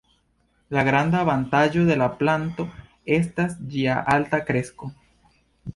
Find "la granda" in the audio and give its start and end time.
0.75-1.19